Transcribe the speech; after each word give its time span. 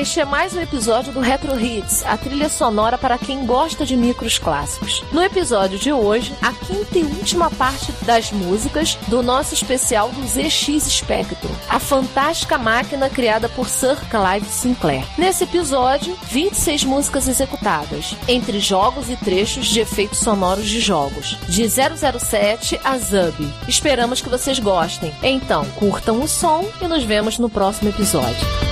Este 0.00 0.18
é 0.18 0.24
mais 0.24 0.54
um 0.54 0.62
episódio 0.62 1.12
do 1.12 1.20
Retro 1.20 1.60
Hits, 1.60 2.02
a 2.06 2.16
trilha 2.16 2.48
sonora 2.48 2.96
para 2.96 3.18
quem 3.18 3.44
gosta 3.44 3.84
de 3.84 3.98
micros 3.98 4.38
clássicos. 4.38 5.04
No 5.12 5.22
episódio 5.22 5.78
de 5.78 5.92
hoje, 5.92 6.32
a 6.40 6.54
quinta 6.54 6.98
e 6.98 7.02
última 7.02 7.50
parte 7.50 7.92
das 8.06 8.32
músicas 8.32 8.94
do 9.08 9.22
nosso 9.22 9.52
especial 9.52 10.08
do 10.08 10.26
ZX 10.26 10.84
Spectrum, 10.84 11.54
a 11.68 11.78
fantástica 11.78 12.56
máquina 12.56 13.10
criada 13.10 13.46
por 13.50 13.68
Sir 13.68 13.98
Clive 14.08 14.46
Sinclair. 14.46 15.04
Nesse 15.18 15.44
episódio, 15.44 16.16
26 16.30 16.84
músicas 16.84 17.28
executadas, 17.28 18.16
entre 18.26 18.58
jogos 18.58 19.10
e 19.10 19.16
trechos 19.16 19.66
de 19.66 19.80
efeitos 19.80 20.20
sonoros 20.20 20.66
de 20.66 20.80
jogos, 20.80 21.36
de 21.46 21.68
007 21.68 22.80
a 22.82 22.96
Zub. 22.96 23.52
Esperamos 23.68 24.22
que 24.22 24.30
vocês 24.30 24.58
gostem. 24.58 25.12
Então, 25.22 25.66
curtam 25.76 26.22
o 26.22 26.26
som 26.26 26.64
e 26.80 26.88
nos 26.88 27.04
vemos 27.04 27.38
no 27.38 27.50
próximo 27.50 27.90
episódio. 27.90 28.69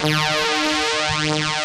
Música 0.00 1.57